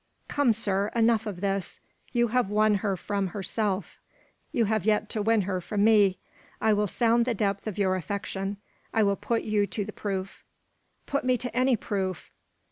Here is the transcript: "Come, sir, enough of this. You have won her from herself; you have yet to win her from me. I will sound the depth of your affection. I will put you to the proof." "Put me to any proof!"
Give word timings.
"Come, 0.27 0.51
sir, 0.51 0.87
enough 0.95 1.27
of 1.27 1.41
this. 1.41 1.79
You 2.11 2.29
have 2.29 2.49
won 2.49 2.73
her 2.81 2.97
from 2.97 3.27
herself; 3.27 3.99
you 4.51 4.65
have 4.65 4.83
yet 4.83 5.11
to 5.11 5.21
win 5.21 5.41
her 5.41 5.61
from 5.61 5.83
me. 5.83 6.17
I 6.59 6.73
will 6.73 6.87
sound 6.87 7.25
the 7.25 7.35
depth 7.35 7.67
of 7.67 7.77
your 7.77 7.95
affection. 7.95 8.57
I 8.95 9.03
will 9.03 9.15
put 9.15 9.43
you 9.43 9.67
to 9.67 9.85
the 9.85 9.93
proof." 9.93 10.43
"Put 11.05 11.23
me 11.23 11.37
to 11.37 11.55
any 11.55 11.77
proof!" 11.77 12.31